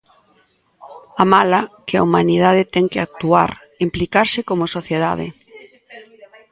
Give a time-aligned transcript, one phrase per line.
[1.21, 3.51] A mala, que a humanidade ten que actuar,
[3.87, 5.27] implicarse como sociedade.